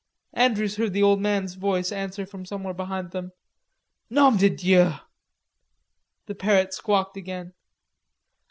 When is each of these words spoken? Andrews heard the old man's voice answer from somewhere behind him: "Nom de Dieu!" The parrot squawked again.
Andrews 0.33 0.77
heard 0.77 0.93
the 0.93 1.03
old 1.03 1.21
man's 1.21 1.53
voice 1.53 1.91
answer 1.91 2.25
from 2.25 2.43
somewhere 2.43 2.73
behind 2.73 3.13
him: 3.13 3.33
"Nom 4.09 4.35
de 4.35 4.49
Dieu!" 4.49 4.93
The 6.25 6.33
parrot 6.33 6.73
squawked 6.73 7.17
again. 7.17 7.53